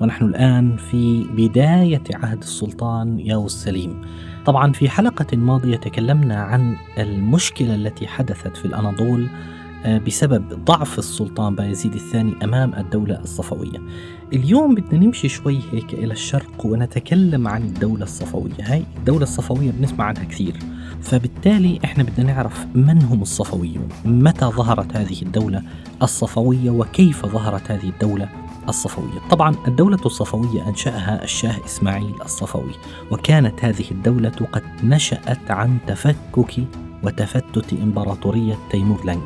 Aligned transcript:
ونحن 0.00 0.24
الآن 0.24 0.76
في 0.76 1.26
بداية 1.36 2.02
عهد 2.14 2.38
السلطان 2.38 3.20
ياو 3.20 3.46
السليم. 3.46 4.02
طبعا 4.46 4.72
في 4.72 4.88
حلقة 4.88 5.36
ماضية 5.36 5.76
تكلمنا 5.76 6.36
عن 6.36 6.76
المشكلة 6.98 7.74
التي 7.74 8.06
حدثت 8.06 8.56
في 8.56 8.64
الأناضول 8.64 9.28
آه، 9.84 9.98
بسبب 9.98 10.64
ضعف 10.64 10.98
السلطان 10.98 11.54
بايزيد 11.54 11.94
الثاني 11.94 12.34
أمام 12.44 12.74
الدولة 12.74 13.20
الصفوية. 13.20 13.78
اليوم 14.32 14.74
بدنا 14.74 15.04
نمشي 15.04 15.28
شوي 15.28 15.60
هيك 15.72 15.94
إلى 15.94 16.12
الشرق 16.12 16.66
ونتكلم 16.66 17.48
عن 17.48 17.62
الدولة 17.62 18.02
الصفوية. 18.02 18.52
هاي 18.60 18.84
الدولة 18.98 19.22
الصفوية 19.22 19.70
بنسمع 19.70 20.04
عنها 20.04 20.24
كثير. 20.24 20.56
فبالتالي 21.02 21.78
إحنا 21.84 22.04
بدنا 22.04 22.32
نعرف 22.32 22.66
من 22.74 23.02
هم 23.02 23.22
الصفويون؟ 23.22 23.88
متى 24.04 24.46
ظهرت 24.46 24.96
هذه 24.96 25.22
الدولة 25.22 25.62
الصفوية؟ 26.02 26.70
وكيف 26.70 27.26
ظهرت 27.26 27.70
هذه 27.70 27.88
الدولة؟ 27.88 28.28
الصفوية. 28.68 29.20
طبعا 29.30 29.54
الدولة 29.68 29.98
الصفوية 30.06 30.68
أنشأها 30.68 31.24
الشاه 31.24 31.56
إسماعيل 31.66 32.14
الصفوي 32.24 32.72
وكانت 33.10 33.64
هذه 33.64 33.84
الدولة 33.90 34.32
قد 34.52 34.62
نشأت 34.84 35.50
عن 35.50 35.78
تفكك 35.86 36.54
وتفتت 37.02 37.72
إمبراطورية 37.72 38.58
تيمور 38.70 39.04
لانج 39.04 39.22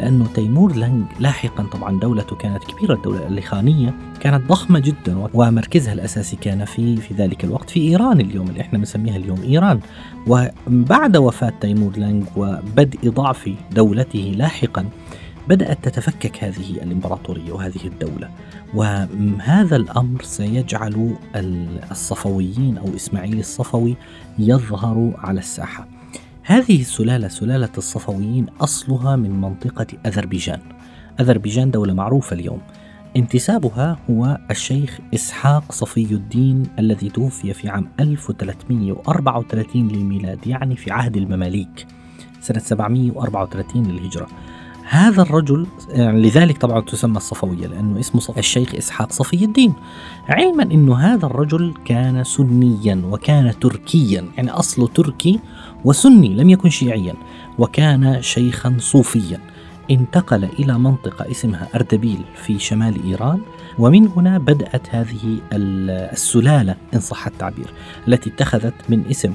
لأنه 0.00 0.26
تيمور 0.34 0.76
لانج 0.76 1.04
لاحقا 1.20 1.62
طبعا 1.72 2.00
دولته 2.00 2.36
كانت 2.36 2.64
كبيرة 2.64 2.94
الدولة 2.94 3.26
الإيلخانية 3.26 3.94
كانت 4.20 4.48
ضخمة 4.48 4.78
جدا 4.78 5.28
ومركزها 5.34 5.92
الأساسي 5.92 6.36
كان 6.36 6.64
في 6.64 6.96
في 6.96 7.14
ذلك 7.14 7.44
الوقت 7.44 7.70
في 7.70 7.80
إيران 7.80 8.20
اليوم 8.20 8.48
اللي 8.48 8.60
إحنا 8.60 8.78
بنسميها 8.78 9.16
اليوم 9.16 9.42
إيران. 9.42 9.80
وبعد 10.26 11.16
وفاة 11.16 11.52
تيمور 11.60 11.92
لانج 11.98 12.24
وبدء 12.36 13.10
ضعف 13.10 13.50
دولته 13.72 14.32
لاحقا 14.36 14.84
بدأت 15.48 15.88
تتفكك 15.88 16.44
هذه 16.44 16.70
الإمبراطورية 16.70 17.52
وهذه 17.52 17.86
الدولة 17.86 18.30
وهذا 18.74 19.76
الأمر 19.76 20.22
سيجعل 20.22 21.16
الصفويين 21.90 22.78
أو 22.78 22.96
إسماعيل 22.96 23.38
الصفوي 23.38 23.96
يظهر 24.38 25.14
على 25.18 25.38
الساحة. 25.38 25.88
هذه 26.42 26.80
السلالة 26.80 27.28
سلالة 27.28 27.68
الصفويين 27.78 28.46
أصلها 28.60 29.16
من 29.16 29.40
منطقة 29.40 29.86
أذربيجان. 30.06 30.60
أذربيجان 31.20 31.70
دولة 31.70 31.94
معروفة 31.94 32.34
اليوم. 32.34 32.60
انتسابها 33.16 33.98
هو 34.10 34.38
الشيخ 34.50 34.98
إسحاق 35.14 35.72
صفي 35.72 36.14
الدين 36.14 36.62
الذي 36.78 37.08
توفي 37.08 37.54
في 37.54 37.68
عام 37.68 37.88
1334 38.00 39.88
للميلاد 39.88 40.46
يعني 40.46 40.76
في 40.76 40.90
عهد 40.90 41.16
المماليك 41.16 41.86
سنة 42.40 42.58
734 42.58 43.86
للهجرة. 43.86 44.28
هذا 44.90 45.22
الرجل 45.22 45.66
يعني 45.88 46.22
لذلك 46.22 46.58
طبعا 46.58 46.80
تسمى 46.80 47.16
الصفوية 47.16 47.66
لأنه 47.66 48.00
اسمه 48.00 48.20
صف 48.20 48.38
الشيخ 48.38 48.74
إسحاق 48.74 49.12
صفي 49.12 49.44
الدين. 49.44 49.74
علما 50.28 50.62
أنه 50.62 50.96
هذا 50.96 51.26
الرجل 51.26 51.74
كان 51.84 52.24
سنيا 52.24 53.02
وكان 53.04 53.58
تركيا 53.60 54.24
يعني 54.36 54.50
أصله 54.50 54.86
تركي 54.86 55.40
وسني 55.84 56.28
لم 56.28 56.50
يكن 56.50 56.70
شيعيا 56.70 57.14
وكان 57.58 58.22
شيخا 58.22 58.76
صوفيا. 58.78 59.40
انتقل 59.90 60.44
إلى 60.44 60.78
منطقة 60.78 61.30
اسمها 61.30 61.68
أردبيل 61.74 62.20
في 62.44 62.58
شمال 62.58 63.04
إيران 63.04 63.40
ومن 63.78 64.08
هنا 64.16 64.38
بدأت 64.38 64.94
هذه 64.94 65.38
السلالة 65.52 66.76
إن 66.94 67.00
صح 67.00 67.26
التعبير 67.26 67.66
التي 68.08 68.30
اتخذت 68.30 68.74
من 68.88 69.06
اسم 69.10 69.34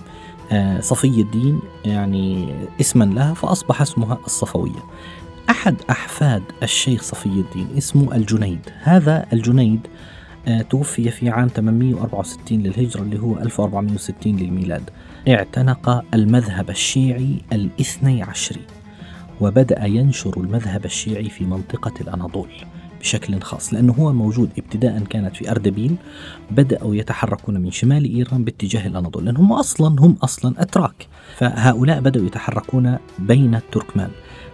آه، 0.52 0.80
صفي 0.80 1.22
الدين 1.22 1.60
يعني 1.86 2.56
اسما 2.82 3.04
لها 3.04 3.34
فأصبح 3.34 3.82
اسمها 3.82 4.18
الصفوية. 4.26 4.84
أحد 5.50 5.76
أحفاد 5.90 6.44
الشيخ 6.64 7.02
صفي 7.02 7.26
الدين 7.26 7.68
اسمه 7.78 8.16
الجنيد. 8.16 8.60
هذا 8.82 9.26
الجنيد 9.34 9.88
آه، 10.48 10.62
توفي 10.62 11.12
في 11.12 11.30
عام 11.30 11.48
864 11.48 12.64
للهجرة 12.64 13.02
اللي 13.02 13.20
هو 13.20 13.38
1460 13.38 14.38
للميلاد. 14.38 14.90
اعتنق 15.28 16.04
المذهب 16.14 16.70
الشيعي 16.70 17.42
الاثني 17.54 18.24
عشري 18.24 18.62
وبدأ 19.42 19.86
ينشر 19.86 20.34
المذهب 20.38 20.86
الشيعي 20.86 21.30
في 21.30 21.44
منطقة 21.44 21.94
الأناضول 22.02 22.50
بشكل 23.04 23.42
خاص 23.42 23.74
لأنه 23.74 23.94
هو 23.94 24.14
موجود 24.14 24.50
ابتداء 24.58 25.00
كانت 25.00 25.36
في 25.36 25.52
أردبيل 25.52 25.96
بدأوا 26.52 26.96
يتحركون 26.96 27.58
من 27.58 27.72
شمال 27.72 28.16
إيران 28.16 28.44
باتجاه 28.44 28.88
الأناضول 28.88 29.26
لأنهم 29.26 29.54
أصلا 29.54 29.88
هم 30.00 30.18
أصلا 30.24 30.54
أتراك. 30.58 31.08
فهؤلاء 31.38 32.00
بدأوا 32.00 32.26
يتحركون 32.26 32.98
بين 33.20 33.56
التركمان. 33.56 34.10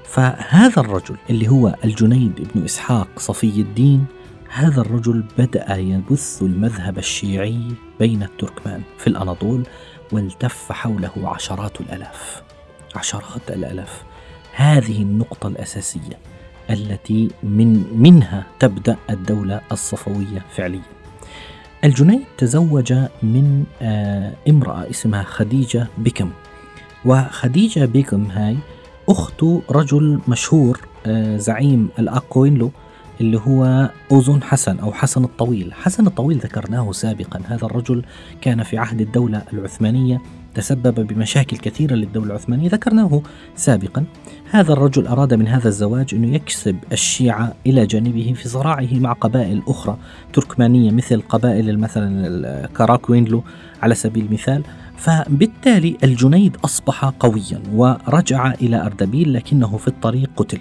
فهذا 0.10 0.80
الرجل 0.80 1.16
اللي 1.30 1.48
هو 1.48 1.76
الجنيد 1.84 2.48
بن 2.56 2.64
إسحاق 2.64 3.08
صفي 3.18 3.62
الدين 3.62 4.06
هذا 4.50 4.82
الرجل 4.82 5.24
بدأ 5.38 5.76
يبث 5.76 6.42
المذهب 6.42 6.98
الشيعي 6.98 7.60
بين 8.00 8.24
التركمان 8.24 8.82
في 8.98 9.08
الأناضول 9.08 9.64
والتف 10.12 10.72
حوله 10.72 11.12
عشرات 11.24 11.82
الآلاف. 11.82 12.42
عشرات 12.96 13.50
الآلاف. 13.50 14.04
هذه 14.56 15.02
النقطة 15.02 15.48
الأساسية 15.48 16.18
التي 16.70 17.32
من 17.44 17.86
منها 17.96 18.46
تبدأ 18.60 18.98
الدولة 19.10 19.62
الصفوية 19.72 20.46
فعليا. 20.56 20.82
الجنيد 21.84 22.24
تزوج 22.38 22.94
من 23.24 23.64
آه 23.82 24.34
امرأة 24.50 24.90
اسمها 24.90 25.24
خديجة 25.24 25.88
بكم 25.98 26.32
وخديجة 27.06 27.86
بكم 27.86 28.26
هاي 28.26 28.58
أخت 29.10 29.46
رجل 29.72 30.20
مشهور 30.28 30.80
آه 31.06 31.38
زعيم 31.38 31.90
الأقوينلو 32.00 32.72
اللي 33.22 33.38
هو 33.48 33.90
أوزون 34.12 34.44
حسن 34.44 34.80
أو 34.80 34.94
حسن 34.94 35.24
الطويل. 35.24 35.74
حسن 35.74 36.08
الطويل 36.08 36.38
ذكرناه 36.38 36.92
سابقا. 36.92 37.42
هذا 37.46 37.66
الرجل 37.66 38.04
كان 38.42 38.64
في 38.64 38.78
عهد 38.78 39.02
الدولة 39.02 39.44
العثمانية 39.54 40.22
تسبب 40.56 41.08
بمشاكل 41.08 41.58
كثيرة 41.58 41.96
للدولة 41.96 42.28
العثمانية 42.28 42.70
ذكرناه 42.70 43.22
سابقا. 43.56 44.06
هذا 44.52 44.74
الرجل 44.74 45.08
أراد 45.08 45.34
من 45.34 45.48
هذا 45.48 45.68
الزواج 45.68 46.16
أنه 46.16 46.36
يكسب 46.36 46.78
الشيعة 46.92 47.54
إلى 47.68 47.86
جانبه 47.86 48.34
في 48.38 48.50
صراعه 48.50 48.94
مع 48.94 49.14
قبائل 49.14 49.62
أخرى 49.68 49.98
تركمانية 50.34 50.92
مثل 50.92 51.22
قبائل 51.22 51.80
مثلا 51.80 52.68
كاراكوينلو 52.76 53.44
على 53.82 53.96
سبيل 53.96 54.26
المثال. 54.26 54.64
فبالتالي 55.00 55.98
الجنيد 56.04 56.58
أصبح 56.66 57.06
قويا 57.06 57.62
ورجع 57.74 58.52
إلى 58.52 58.86
أردبيل 58.86 59.34
لكنه 59.34 59.78
في 59.78 59.88
الطريق 59.88 60.30
قتل. 60.38 60.60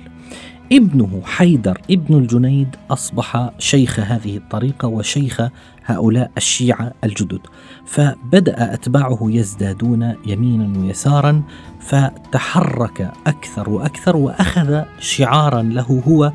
ابنه 0.73 1.23
حيدر 1.25 1.81
ابن 1.91 2.19
الجنيد 2.19 2.77
أصبح 2.91 3.51
شيخ 3.59 4.01
هذه 4.01 4.37
الطريقة 4.37 4.89
وشيخ 4.89 5.41
هؤلاء 5.85 6.31
الشيعة 6.37 6.93
الجدد. 7.05 7.41
فبدأ 7.87 8.75
أتباعه 8.75 9.19
يزدادون 9.23 10.15
يمينا 10.27 10.79
ويسارا 10.79 11.43
فتحرك 11.81 13.13
أكثر 13.27 13.71
وأكثر 13.71 14.17
وأخذ 14.17 14.83
شعارا 15.01 15.63
له 15.63 16.03
هو 16.09 16.33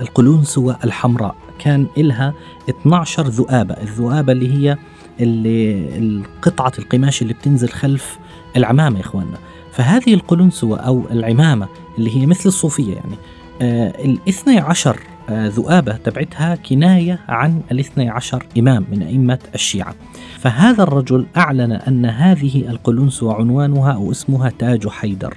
القلونسوة 0.00 0.76
الحمراء 0.84 1.34
كان 1.58 1.86
إلها 1.98 2.34
12 2.68 3.26
ذؤابة 3.26 3.74
الذؤابة 3.74 4.32
اللي 4.32 4.54
هي 4.54 4.78
اللي 5.20 5.88
القطعة 5.98 6.72
القماش 6.78 7.22
اللي 7.22 7.34
بتنزل 7.34 7.68
خلف 7.68 8.18
العمامة 8.56 8.96
يا 8.96 9.04
إخواننا. 9.04 9.38
فهذه 9.72 10.14
القلنسوة 10.14 10.78
أو 10.78 11.02
العمامة 11.10 11.68
اللي 11.98 12.16
هي 12.16 12.26
مثل 12.26 12.48
الصوفية 12.48 12.94
يعني 12.94 13.16
آه 13.62 14.04
الاثني 14.04 14.58
عشر 14.58 14.98
آه 15.28 15.48
ذؤابة 15.48 15.92
تبعتها 15.92 16.54
كناية 16.54 17.18
عن 17.28 17.60
الاثني 17.72 18.10
عشر 18.10 18.46
إمام 18.58 18.84
من 18.90 19.02
أئمة 19.02 19.38
الشيعة. 19.54 19.94
فهذا 20.38 20.82
الرجل 20.82 21.26
أعلن 21.36 21.72
أن 21.72 22.06
هذه 22.06 22.68
القلنسوة 22.68 23.34
عنوانها 23.34 23.92
أو 23.92 24.10
اسمها 24.10 24.52
تاج 24.58 24.88
حيدر. 24.88 25.36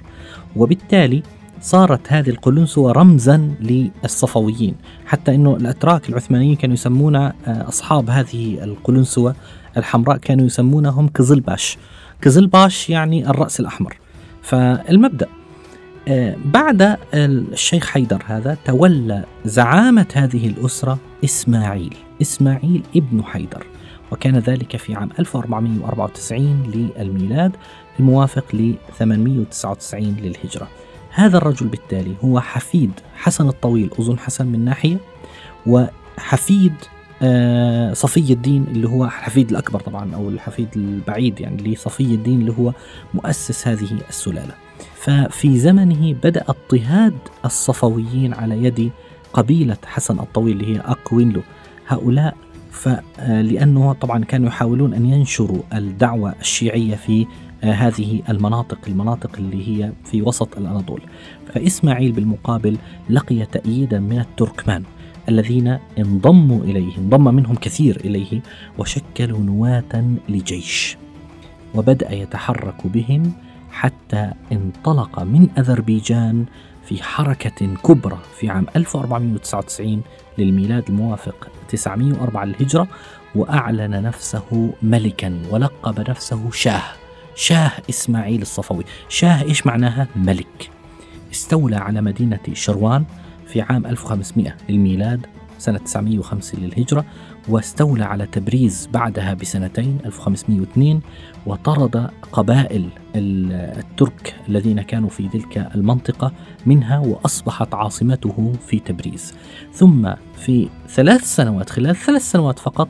وبالتالي 0.56 1.22
صارت 1.60 2.12
هذه 2.12 2.30
القلنسوة 2.30 2.92
رمزا 2.92 3.54
للصفويين 3.60 4.74
حتى 5.06 5.34
أنه 5.34 5.56
الأتراك 5.56 6.08
العثمانيين 6.08 6.56
كانوا 6.56 6.74
يسمون 6.74 7.16
آه، 7.16 7.32
أصحاب 7.46 8.10
هذه 8.10 8.64
القلنسوة 8.64 9.34
الحمراء 9.76 10.16
كانوا 10.16 10.46
يسمونهم 10.46 11.08
كزلباش. 11.08 11.78
كزلباش 12.22 12.90
يعني 12.90 13.30
الرأس 13.30 13.60
الأحمر. 13.60 13.96
فالمبدأ 14.42 15.26
آه، 16.08 16.36
بعد 16.44 16.96
الشيخ 17.14 17.86
حيدر 17.86 18.22
هذا 18.26 18.56
تولى 18.64 19.24
زعامة 19.44 20.06
هذه 20.14 20.46
الأسرة 20.46 20.98
إسماعيل 21.24 21.94
إسماعيل 22.22 22.82
ابن 22.96 23.24
حيدر. 23.24 23.66
وكان 24.12 24.38
ذلك 24.38 24.76
في 24.76 24.94
عام 24.94 25.10
1494 25.18 26.62
للميلاد 26.74 27.52
الموافق 28.00 28.54
ل 28.54 28.74
899 28.98 30.16
للهجرة. 30.22 30.68
هذا 31.18 31.36
الرجل 31.36 31.66
بالتالي 31.66 32.14
هو 32.24 32.40
حفيد 32.40 32.90
حسن 33.16 33.48
الطويل 33.48 33.90
أظن 33.98 34.18
حسن 34.18 34.46
من 34.46 34.64
ناحية 34.64 34.96
وحفيد 35.66 36.72
آه، 37.22 37.92
صفي 37.92 38.32
الدين 38.32 38.64
اللي 38.70 38.88
هو 38.88 39.04
الحفيد 39.04 39.50
الأكبر 39.50 39.80
طبعا 39.80 40.14
أو 40.14 40.28
الحفيد 40.28 40.68
البعيد 40.76 41.40
يعني 41.40 41.62
لصفي 41.62 42.02
الدين 42.02 42.40
اللي 42.40 42.52
هو 42.58 42.72
مؤسس 43.14 43.68
هذه 43.68 43.88
السلالة. 44.08 44.54
ففي 44.94 45.58
زمنه 45.58 46.14
بدأ 46.14 46.44
اضطهاد 46.48 47.18
الصفويين 47.44 48.34
على 48.34 48.64
يد 48.64 48.90
قبيلة 49.32 49.76
حسن 49.86 50.18
الطويل 50.18 50.60
اللي 50.60 50.76
هي 50.76 50.80
أقوينلو. 50.80 51.42
هؤلاء 51.88 52.36
فلأنه 52.70 53.92
طبعا 53.92 54.24
كانوا 54.24 54.48
يحاولون 54.48 54.94
أن 54.94 55.06
ينشروا 55.06 55.62
الدعوة 55.74 56.34
الشيعية 56.40 56.96
في 56.96 57.22
آه، 57.22 57.26
هذه 57.62 58.22
المناطق 58.28 58.78
المناطق 58.88 59.30
اللي 59.38 59.68
هي 59.68 59.92
في 60.04 60.22
وسط 60.22 60.56
الأناضول. 60.58 61.02
فإسماعيل 61.54 62.12
بالمقابل 62.12 62.78
لقي 63.10 63.46
تأييدا 63.46 64.00
من 64.00 64.20
التركمان 64.20 64.82
الذين 65.28 65.78
انضموا 65.98 66.64
إليه 66.64 66.98
انضم 66.98 67.34
منهم 67.34 67.54
كثير 67.54 67.96
إليه 68.04 68.40
وشكلوا 68.78 69.38
نواة 69.38 70.04
لجيش. 70.28 70.96
وبدأ 71.74 72.12
يتحرك 72.12 72.86
بهم 72.86 73.32
حتى 73.70 74.32
انطلق 74.52 75.22
من 75.22 75.48
أذربيجان 75.58 76.44
في 76.84 77.02
حركة 77.02 77.66
كبرى 77.84 78.18
في 78.38 78.50
عام 78.50 78.66
1499 78.76 80.02
للميلاد 80.38 80.84
الموافق 80.88 81.48
904 81.68 82.44
للهجرة 82.44 82.88
وأعلن 83.34 84.02
نفسه 84.02 84.70
ملكا 84.82 85.42
ولقب 85.50 86.10
نفسه 86.10 86.50
شاه. 86.50 86.82
شاه 87.38 87.72
إسماعيل 87.90 88.42
الصفوي. 88.42 88.84
شاه 89.08 89.42
إيش 89.42 89.66
معناها؟ 89.66 90.08
ملك. 90.16 90.70
استولى 91.32 91.76
على 91.76 92.00
مدينة 92.00 92.40
شروان 92.52 93.04
في 93.46 93.60
عام 93.60 93.86
1500 93.86 94.56
للميلاد 94.68 95.26
سنة 95.58 95.78
905 95.78 96.58
للهجرة 96.58 97.04
واستولى 97.48 98.04
على 98.04 98.26
تبريز 98.26 98.88
بعدها 98.92 99.34
بسنتين 99.34 99.98
1502 100.06 101.00
وطرد 101.46 102.10
قبائل 102.32 102.88
الترك 103.16 104.34
الذين 104.48 104.82
كانوا 104.82 105.08
في 105.08 105.28
تلك 105.28 105.70
المنطقة 105.74 106.32
منها 106.66 106.98
وأصبحت 106.98 107.74
عاصمته 107.74 108.52
في 108.66 108.78
تبريز. 108.78 109.34
ثم 109.72 110.14
في 110.36 110.68
ثلاث 110.88 111.24
سنوات 111.24 111.70
خلال 111.70 111.96
ثلاث 111.96 112.30
سنوات 112.30 112.58
فقط 112.58 112.88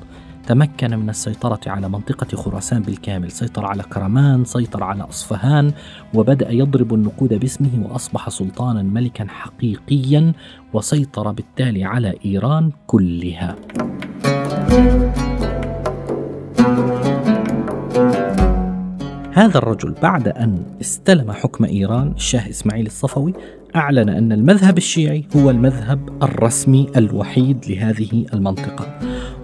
تمكن 0.48 0.98
من 0.98 1.10
السيطرة 1.10 1.60
على 1.66 1.88
منطقة 1.88 2.36
خراسان 2.36 2.82
بالكامل. 2.82 3.30
سيطر 3.30 3.66
على 3.66 3.82
كرمان 3.82 4.44
سيطر 4.44 4.84
على 4.84 5.02
أصفهان 5.02 5.72
وبدأ 6.14 6.50
يضرب 6.50 6.94
النقود 6.94 7.34
باسمه 7.34 7.86
وأصبح 7.90 8.28
سلطانا 8.28 8.82
ملكا 8.82 9.26
حقيقيا 9.28 10.32
وسيطر 10.72 11.32
بالتالي 11.32 11.84
على 11.84 12.14
إيران 12.24 12.72
كلها. 12.86 13.56
هذا 19.32 19.58
الرجل 19.58 19.94
بعد 20.02 20.28
أن 20.28 20.62
استلم 20.80 21.32
حكم 21.32 21.64
إيران 21.64 22.12
الشاه 22.16 22.50
إسماعيل 22.50 22.86
الصفوي 22.86 23.34
أعلن 23.76 24.08
أن 24.08 24.32
المذهب 24.32 24.78
الشيعي 24.78 25.24
هو 25.36 25.50
المذهب 25.50 26.22
الرسمي 26.22 26.86
الوحيد 26.96 27.64
لهذه 27.68 28.26
المنطقة. 28.34 28.98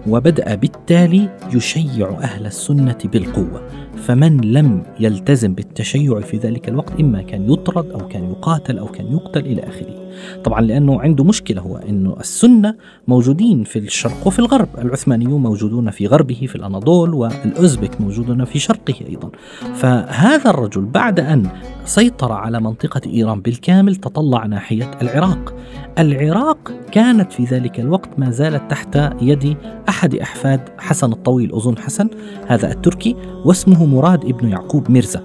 وبدأ 0.07 0.55
بالتالي 0.55 1.29
يشيع 1.53 2.17
أهل 2.21 2.45
السنة 2.45 2.97
بالقوة. 3.05 3.61
فمن 3.97 4.41
لم 4.41 4.83
يلتزم 4.99 5.53
بالتشيع 5.53 6.19
في 6.19 6.37
ذلك 6.37 6.69
الوقت 6.69 6.99
إما 6.99 7.21
كان 7.21 7.51
يطرد 7.51 7.91
أو 7.91 8.07
كان 8.07 8.29
يقاتل 8.31 8.77
أو 8.77 8.85
كان 8.85 9.13
يقتل 9.13 9.45
إلى 9.45 9.63
آخره. 9.63 10.04
طبعا 10.43 10.61
لأنه 10.61 11.01
عنده 11.01 11.23
مشكلة 11.23 11.61
هو 11.61 11.77
أنه 11.77 12.15
السنة 12.19 12.75
موجودين 13.07 13.63
في 13.63 13.79
الشرق 13.79 14.27
وفي 14.27 14.39
الغرب 14.39 14.67
العثمانيون 14.77 15.41
موجودون 15.41 15.91
في 15.91 16.07
غربه 16.07 16.45
في 16.49 16.55
الأناضول 16.55 17.13
والأوزبك 17.13 18.01
موجودون 18.01 18.45
في 18.45 18.59
شرقه 18.59 18.95
أيضا. 19.09 19.29
فهذا 19.75 20.49
الرجل 20.49 20.85
بعد 20.85 21.19
أن 21.19 21.49
سيطر 21.85 22.31
على 22.31 22.59
منطقة 22.59 23.01
إيران 23.05 23.41
بالكامل 23.41 23.95
تطلع 23.95 24.45
ناحية 24.45 24.91
العراق. 25.01 25.53
العراق 25.99 26.71
كانت 26.91 27.33
في 27.33 27.43
ذلك 27.43 27.79
الوقت 27.79 28.09
ما 28.17 28.31
زالت 28.31 28.71
تحت 28.71 29.13
يد 29.21 29.57
أحد 29.89 30.15
أحفاد 30.15 30.61
حسن 30.77 31.11
الطويل 31.11 31.53
أظن 31.53 31.77
حسن 31.77 32.09
هذا 32.47 32.71
التركي 32.71 33.15
واسمه 33.45 33.85
مراد 33.85 34.25
ابن 34.25 34.49
يعقوب 34.49 34.91
ميرزا. 34.91 35.23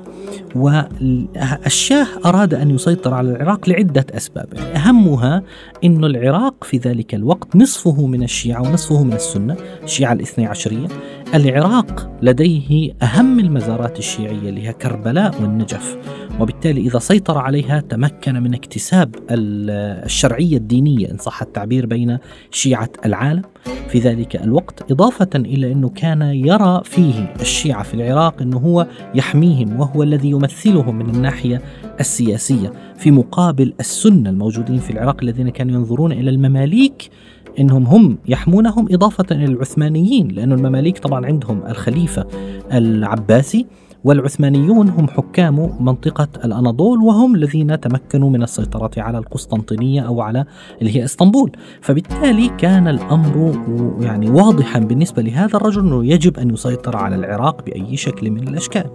والشاه 0.54 2.06
أراد 2.24 2.54
أن 2.54 2.70
يسيطر 2.70 3.14
على 3.14 3.30
العراق 3.30 3.68
لعدة 3.68 4.06
أسباب. 4.10 4.46
أهمها 4.80 5.42
أن 5.84 6.04
العراق 6.04 6.64
في 6.64 6.76
ذلك 6.76 7.14
الوقت 7.14 7.56
نصفه 7.56 8.06
من 8.06 8.22
الشيعة 8.22 8.60
ونصفه 8.62 9.02
من 9.02 9.12
السنة 9.12 9.56
الشيعة 9.84 10.12
الاثني 10.12 10.46
عشرية. 10.46 10.88
العراق 11.34 12.10
لديه 12.22 12.92
أهم 13.02 13.40
المزارات 13.40 13.98
الشيعية 13.98 14.48
اللي 14.48 14.68
هي 14.68 14.72
كربلاء 14.72 15.42
والنجف 15.42 15.96
وبالتالي 16.40 16.80
إذا 16.80 16.98
سيطر 16.98 17.38
عليها 17.38 17.80
تمكن 17.80 18.42
من 18.42 18.54
اكتساب 18.54 19.14
الشرعية 19.30 20.56
الدينية 20.56 21.10
إن 21.10 21.16
صح 21.18 21.42
التعبير 21.42 21.86
بين 21.86 22.18
شيعة 22.50 22.90
العالم. 23.04 23.42
في 23.88 23.98
ذلك 23.98 24.36
الوقت 24.36 24.92
إضافة 24.92 25.28
إلى 25.34 25.72
أنه 25.72 25.88
كان 25.88 26.22
يرى 26.22 26.80
فيه 26.84 27.34
الشيعة 27.40 27.82
في 27.82 27.94
العراق 27.94 28.42
أنه 28.42 28.58
هو 28.58 28.86
يحميهم 29.14 29.80
وهو 29.80 30.02
الذي 30.02 30.30
يمثلهم 30.30 30.98
من 30.98 31.10
الناحية 31.10 31.62
السياسية 32.00 32.72
في 32.96 33.10
مقابل 33.10 33.72
السنة 33.80 34.30
الموجودين 34.30 34.78
في 34.78 34.90
العراق 34.90 35.16
الذين 35.22 35.48
كانوا 35.48 35.74
ينظرون 35.74 36.12
إلى 36.12 36.30
المماليك 36.30 37.10
إنهم 37.60 37.86
هم 37.86 38.18
يحمونهم 38.28 38.88
إضافة 38.90 39.26
إلى 39.30 39.44
العثمانيين 39.44 40.28
لأن 40.28 40.52
المماليك 40.52 40.98
طبعا 40.98 41.26
عندهم 41.26 41.62
الخليفة 41.66 42.26
العباسي 42.72 43.66
والعثمانيون 44.04 44.88
هم 44.88 45.08
حكام 45.08 45.70
منطقة 45.80 46.28
الأناضول 46.44 46.98
وهم 46.98 47.34
الذين 47.34 47.80
تمكنوا 47.80 48.30
من 48.30 48.42
السيطرة 48.42 48.90
على 48.96 49.18
القسطنطينية 49.18 50.00
أو 50.00 50.20
على 50.20 50.44
اللي 50.80 50.96
هي 50.96 51.04
إسطنبول. 51.04 51.52
فبالتالي 51.80 52.48
كان 52.48 52.88
الأمر 52.88 53.54
يعني 54.00 54.30
واضحا 54.30 54.78
بالنسبة 54.78 55.22
لهذا 55.22 55.56
الرجل 55.56 55.80
أنه 55.80 56.06
يجب 56.06 56.38
أن 56.38 56.50
يسيطر 56.50 56.96
على 56.96 57.16
العراق 57.16 57.64
بأي 57.64 57.96
شكل 57.96 58.30
من 58.30 58.48
الأشكال. 58.48 58.90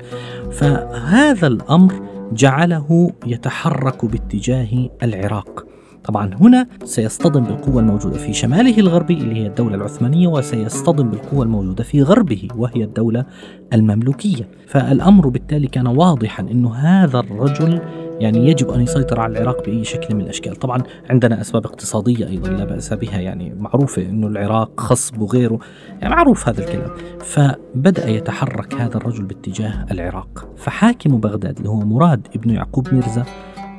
فهذا 0.52 1.48
الأمر 1.48 1.94
جعله 2.34 3.12
يتحرك 3.28 4.06
باتجاه 4.06 4.90
العراق. 5.04 5.75
طبعا 6.08 6.34
هنا 6.42 6.68
سيصطدم 6.84 7.44
بالقوة 7.44 7.82
الموجودة 7.82 8.18
في 8.18 8.34
شماله 8.34 8.78
الغربي 8.78 9.14
اللي 9.14 9.36
هي 9.36 9.48
الدولة 9.48 9.76
العثمانية 9.76 10.28
وسيصطدم 10.28 11.10
بالقوة 11.10 11.44
الموجودة 11.44 11.84
في 11.84 12.02
غربه 12.02 12.48
وهي 12.56 12.84
الدولة 12.84 13.26
المملوكية. 13.74 14.50
فالأمر 14.68 15.28
بالتالي 15.28 15.68
كان 15.68 15.88
واضحا 15.88 16.44
أنه 16.44 16.76
هذا 16.76 17.20
الرجل 17.20 17.82
يعني 18.20 18.50
يجب 18.50 18.70
أن 18.70 18.82
يسيطر 18.82 19.20
على 19.20 19.38
العراق 19.38 19.66
بأي 19.66 19.84
شكل 19.84 20.16
من 20.16 20.22
الأشكال. 20.22 20.56
طبعا 20.56 20.84
عندنا 21.10 21.42
أسباب 21.42 21.66
اقتصادية 21.66 22.28
أيضا 22.28 22.50
لا 22.50 22.66
بأس 22.66 22.94
بها 22.94 23.20
يعني 23.20 23.54
معروفة 23.60 24.02
أنه 24.02 24.28
العراق 24.28 24.80
خصب 24.80 25.22
وغيره 25.22 25.60
يعني 26.02 26.16
معروف 26.16 26.50
هذا 26.50 26.62
الكلام. 26.64 26.90
فبدأ 27.20 28.10
يتحرك 28.10 28.74
هذا 28.74 28.98
الرجل 28.98 29.24
باتجاه 29.24 29.86
العراق. 29.92 30.48
فحاكم 30.58 31.18
بغداد 31.18 31.58
اللي 31.58 31.70
هو 31.70 31.80
مراد 31.80 32.28
ابن 32.36 32.50
يعقوب 32.50 32.94
ميرزا 32.94 33.26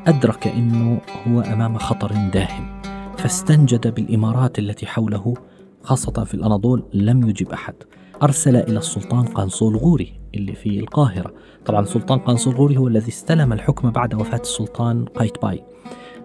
أدرك 0.07 0.47
أنه 0.47 1.01
هو 1.29 1.41
أمام 1.41 1.79
خطر 1.79 2.13
داهم 2.33 2.83
فاستنجد 3.19 3.95
بالإمارات 3.95 4.59
التي 4.59 4.87
حوله 4.87 5.35
خاصة 5.83 6.25
في 6.25 6.35
الأناضول 6.35 6.85
لم 6.95 7.29
يجب 7.29 7.49
أحد. 7.49 7.75
أرسل 8.23 8.57
إلى 8.57 8.79
السلطان 8.79 9.25
قنصول 9.25 9.77
غوري 9.77 10.21
اللي 10.35 10.55
في 10.55 10.81
القاهرة. 10.81 11.35
طبعا 11.65 11.81
السلطان 11.81 12.19
قنصول 12.19 12.55
غوري 12.55 12.77
هو 12.77 12.89
الذي 12.89 13.09
استلم 13.09 13.53
الحكم 13.53 13.91
بعد 13.91 14.15
وفاة 14.15 14.41
السلطان 14.41 15.05
قايتباي 15.05 15.65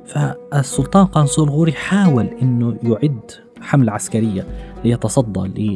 فالسلطان 0.06 1.06
قنصول 1.06 1.50
غوري 1.50 1.72
حاول 1.72 2.26
أنه 2.26 2.78
يعد 2.84 3.32
حملة 3.62 3.92
عسكرية 3.92 4.48
ليتصدى 4.86 5.74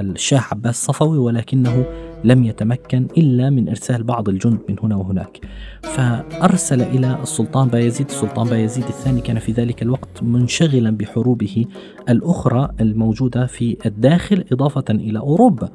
للشاه 0.00 0.44
عباس 0.52 0.74
الصفوي 0.78 1.18
ولكنه 1.18 1.84
لم 2.24 2.44
يتمكن 2.44 3.06
إلا 3.16 3.50
من 3.50 3.68
إرسال 3.68 4.02
بعض 4.02 4.28
الجند 4.28 4.58
من 4.68 4.76
هنا 4.82 4.96
وهناك. 4.96 5.40
فأرسل 5.82 6.82
إلى 6.82 7.18
السلطان 7.22 7.68
بايزيد 7.68 8.06
السلطان 8.06 8.48
بايزيد 8.48 8.84
الثاني 8.84 9.20
كان 9.20 9.38
في 9.38 9.52
ذلك 9.52 9.82
الوقت 9.82 10.22
منشغلا 10.22 10.90
بحروبه 10.90 11.66
الأخرى 12.08 12.68
الموجودة 12.80 13.46
في 13.46 13.76
الداخل 13.86 14.44
إضافة 14.52 14.84
إلى 14.90 15.18
أوروبا. 15.18 15.68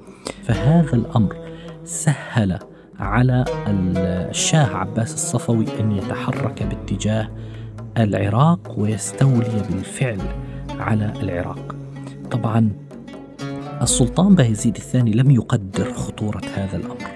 فهذا 0.43 0.95
الأمر 0.95 1.35
سهل 1.83 2.59
على 2.99 3.45
الشاه 4.29 4.75
عباس 4.75 5.13
الصفوي 5.13 5.65
أن 5.79 5.91
يتحرك 5.91 6.63
باتجاه 6.63 7.29
العراق 7.97 8.79
ويستولي 8.79 9.63
بالفعل 9.69 10.19
على 10.79 11.13
العراق. 11.23 11.75
طبعا 12.31 12.69
السلطان 13.83 14.35
بايزيد 14.35 14.75
الثاني 14.75 15.11
لم 15.11 15.31
يقدر 15.31 15.93
خطورة 15.93 16.41
هذا 16.55 16.77
الأمر 16.77 17.11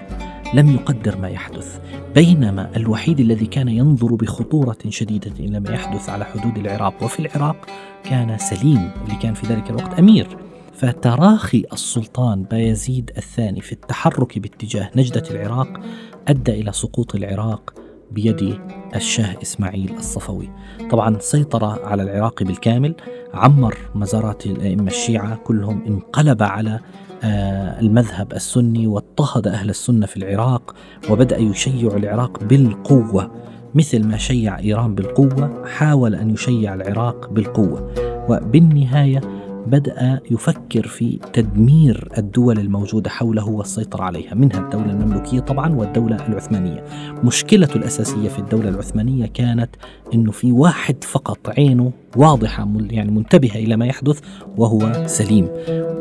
لم 0.54 0.70
يقدر 0.70 1.16
ما 1.16 1.28
يحدث 1.28 1.80
بينما 2.14 2.76
الوحيد 2.76 3.20
الذي 3.20 3.46
كان 3.46 3.68
ينظر 3.68 4.14
بخطورة 4.14 4.78
شديدة 4.88 5.32
إلى 5.40 5.60
ما 5.60 5.70
يحدث 5.70 6.08
على 6.08 6.24
حدود 6.24 6.58
العراق 6.58 7.02
وفي 7.02 7.20
العراق 7.20 7.66
كان 8.04 8.38
سليم 8.38 8.90
اللي 9.04 9.16
كان 9.22 9.34
في 9.34 9.46
ذلك 9.46 9.70
الوقت 9.70 9.98
أمير. 9.98 10.36
فتراخي 10.74 11.64
السلطان 11.72 12.42
بايزيد 12.42 13.10
الثاني 13.16 13.60
في 13.60 13.72
التحرك 13.72 14.38
باتجاه 14.38 14.90
نجدة 14.96 15.24
العراق 15.30 15.80
أدى 16.28 16.52
إلى 16.60 16.72
سقوط 16.72 17.14
العراق 17.14 17.74
بيد 18.12 18.58
الشاه 18.96 19.36
إسماعيل 19.42 19.94
الصفوي. 19.98 20.48
طبعا 20.90 21.18
سيطر 21.18 21.64
على 21.64 22.02
العراق 22.02 22.42
بالكامل 22.42 22.94
عمر 23.34 23.78
مزارات 23.94 24.46
الأئمة 24.46 24.86
الشيعة 24.86 25.36
كلهم 25.36 25.82
انقلب 25.86 26.42
على 26.42 26.80
آه، 27.24 27.80
المذهب 27.80 28.32
السني 28.32 28.86
واضطهد 28.86 29.48
أهل 29.48 29.70
السنة 29.70 30.06
في 30.06 30.16
العراق 30.16 30.74
وبدأ 31.10 31.38
يشيع 31.38 31.96
العراق 31.96 32.44
بالقوة. 32.44 33.30
مثل 33.74 34.04
ما 34.04 34.16
شيع 34.16 34.58
إيران 34.58 34.94
بالقوة 34.94 35.64
حاول 35.66 36.14
أن 36.14 36.30
يشيع 36.30 36.74
العراق 36.74 37.30
بالقوة. 37.30 37.90
وبالنهاية 38.28 39.20
بدأ 39.68 40.20
يفكر 40.30 40.86
في 40.86 41.18
تدمير 41.32 42.08
الدول 42.18 42.58
الموجودة 42.58 43.10
حوله 43.10 43.48
والسيطرة 43.48 44.02
عليها 44.02 44.34
منها 44.34 44.58
الدولة 44.58 44.90
المملوكية 44.90 45.40
طبعا 45.40 45.74
والدولة 45.74 46.28
العثمانية. 46.28 46.84
مشكلة 47.24 47.68
الأساسية 47.76 48.28
في 48.28 48.38
الدولة 48.38 48.68
العثمانية 48.68 49.26
كانت 49.26 49.70
أنه 50.14 50.32
في 50.32 50.52
واحد 50.52 51.04
فقط 51.04 51.48
عينه 51.48 51.92
واضحة 52.16 52.68
يعني 52.90 53.10
منتبهة 53.10 53.56
إلى 53.56 53.76
ما 53.76 53.86
يحدث 53.86 54.20
وهو 54.56 55.06
سليم. 55.06 55.48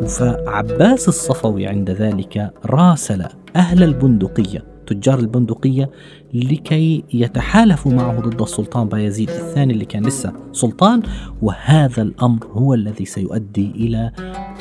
فعباس 0.08 1.08
الصفوي 1.08 1.68
عند 1.68 1.90
ذلك 1.90 2.52
راسل 2.66 3.26
أهل 3.56 3.84
البندقية 3.84 4.77
تجار 4.88 5.20
البندقية 5.20 5.90
لكي 6.34 7.04
يتحالفوا 7.14 7.92
معه 7.92 8.20
ضد 8.20 8.42
السلطان 8.42 8.88
بايزيد 8.88 9.30
الثاني 9.30 9.74
اللي 9.74 9.86
كان 9.86 10.06
لسه 10.06 10.34
سلطان 10.52 11.04
وهذا 11.42 12.02
الأمر 12.02 12.48
هو 12.52 12.74
الذي 12.74 13.06
سيؤدي 13.06 13.72
إلى 13.76 14.12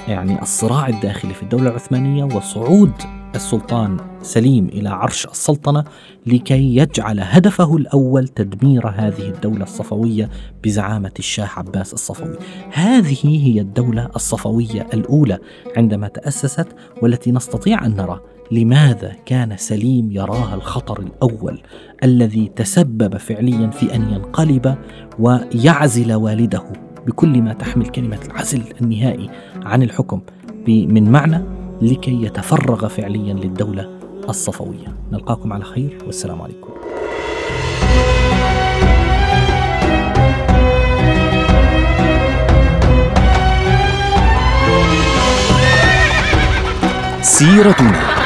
يعني 0.09 0.43
الصراع 0.43 0.89
الداخلي 0.89 1.35
في 1.35 1.43
الدولة 1.43 1.71
العثمانية 1.71 2.25
وصعود 2.25 2.93
السلطان 3.35 3.97
سليم 4.23 4.67
إلى 4.67 4.89
عرش 4.89 5.27
السلطنة 5.27 5.85
لكي 6.27 6.77
يجعل 6.77 7.21
هدفه 7.21 7.77
الأول 7.77 8.29
تدمير 8.29 8.89
هذه 8.89 9.29
الدولة 9.29 9.63
الصفوية 9.63 10.31
بزعامة 10.65 11.13
الشاه 11.19 11.49
عباس 11.57 11.93
الصفوي. 11.93 12.37
هذه 12.73 13.19
هي 13.25 13.61
الدولة 13.61 14.09
الصفوية 14.17 14.87
الأولى 14.95 15.39
عندما 15.77 16.09
تأسست 16.09 16.69
والتي 17.03 17.33
نستطيع 17.33 17.87
أن 17.87 17.97
نرى 17.97 18.21
لماذا 18.51 19.13
كان 19.27 19.57
سليم 19.57 20.13
يراها 20.13 20.55
الخطر 20.55 21.01
الأول 21.01 21.61
الذي 22.05 22.53
تسبب 22.57 23.17
فعليا 23.17 23.71
في 23.71 23.95
أن 23.95 24.03
ينقلب 24.13 24.77
ويعزل 25.19 26.15
والده 26.15 26.63
بكل 27.07 27.43
ما 27.43 27.53
تحمل 27.53 27.87
كلمة 27.87 28.19
العزل 28.25 28.63
النهائي 28.81 29.31
عن 29.65 29.83
الحكم 29.83 30.21
من 30.69 31.13
معنى 31.13 31.43
لكي 31.83 32.23
يتفرغ 32.23 32.89
فعليا 32.89 33.35
للدولة 33.35 33.91
الصفوية. 34.29 34.97
نلقاكم 35.13 35.53
على 35.53 35.65
خير 35.65 35.99
والسلام 36.07 36.43
عليكم. 36.43 36.71
سيرتنا 47.23 48.26